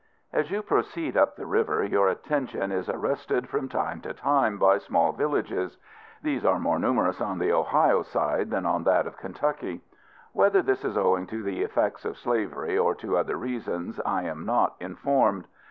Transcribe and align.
As 0.33 0.49
you 0.49 0.63
proceed 0.63 1.15
up 1.15 1.35
the 1.35 1.45
river, 1.45 1.83
your 1.83 2.07
attention 2.09 2.71
is 2.71 2.89
arrested, 2.89 3.47
from 3.47 3.69
time 3.69 4.01
to 4.01 4.15
time, 4.15 4.57
by 4.57 4.79
small 4.79 5.11
villages. 5.11 5.77
These 6.23 6.43
are 6.43 6.57
more 6.59 6.79
numerous 6.79 7.21
on 7.21 7.37
the 7.37 7.51
Ohio 7.51 8.01
side 8.01 8.49
than 8.49 8.65
on 8.65 8.83
that 8.85 9.05
of 9.05 9.17
Kentucky. 9.19 9.83
Whether 10.33 10.63
this 10.63 10.83
is 10.83 10.97
owing 10.97 11.27
to 11.27 11.43
the 11.43 11.61
effects 11.61 12.03
of 12.03 12.17
slavery, 12.17 12.79
or 12.79 12.95
to 12.95 13.15
other 13.15 13.37
reasons, 13.37 14.01
I 14.03 14.23
am 14.23 14.43
not 14.43 14.75
informed. 14.79 15.45